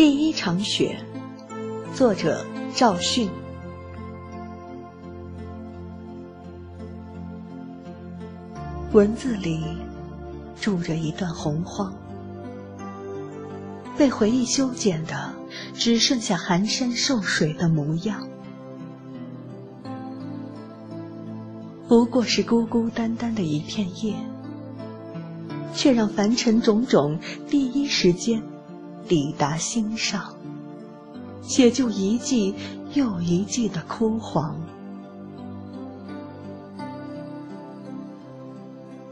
[0.00, 0.98] 第一场雪，
[1.94, 2.42] 作者
[2.74, 3.28] 赵迅。
[8.92, 9.62] 文字里
[10.58, 11.94] 住着一段洪荒，
[13.98, 15.34] 被回忆修剪的
[15.74, 18.26] 只剩下寒山受水的模样。
[21.86, 24.14] 不过是孤孤单单的一片叶，
[25.74, 27.18] 却让凡尘种种
[27.50, 28.42] 第一时间
[29.10, 30.36] 抵达心上，
[31.42, 32.54] 写就一季
[32.94, 34.56] 又一季的枯黄。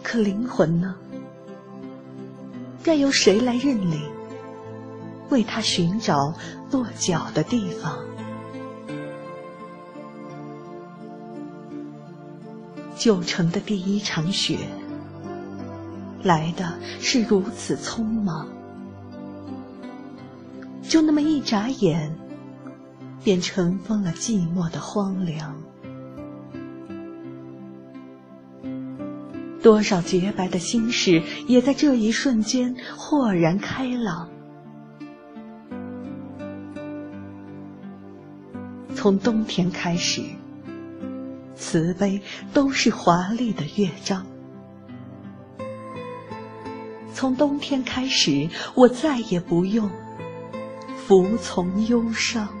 [0.00, 0.94] 可灵魂呢？
[2.84, 4.00] 该由谁来认领？
[5.28, 6.34] 为他寻找
[6.70, 7.98] 落脚的地方。
[12.96, 14.56] 旧城的第一场雪，
[16.22, 18.46] 来的是如此匆忙，
[20.90, 22.12] 就那么一眨眼，
[23.22, 25.56] 便尘封了寂寞的荒凉。
[29.62, 34.28] 多少洁白的心事，也在这一瞬间豁然开朗。
[38.92, 40.24] 从冬天开始，
[41.54, 42.20] 慈悲
[42.52, 44.26] 都是华丽的乐章。
[47.14, 49.88] 从冬天开始，我再也不用
[51.10, 52.59] 服从忧伤。